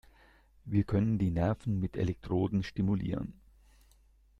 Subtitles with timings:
[0.65, 3.39] Wir können die Nerven mit Elektroden stimulieren.